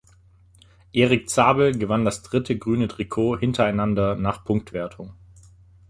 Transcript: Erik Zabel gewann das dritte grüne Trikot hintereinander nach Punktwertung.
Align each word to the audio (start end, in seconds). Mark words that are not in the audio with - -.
Erik 0.93 1.29
Zabel 1.29 1.77
gewann 1.77 2.05
das 2.05 2.23
dritte 2.23 2.57
grüne 2.57 2.87
Trikot 2.87 3.37
hintereinander 3.37 4.15
nach 4.15 4.43
Punktwertung. 4.43 5.13